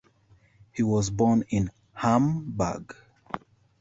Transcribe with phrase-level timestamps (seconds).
[0.71, 2.95] He was born in Hamburg.